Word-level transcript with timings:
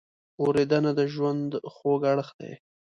اورېدنه 0.41 0.91
د 0.99 1.01
ژوند 1.13 1.51
خوږ 1.73 2.01
اړخ 2.11 2.29
دی. 2.39 2.53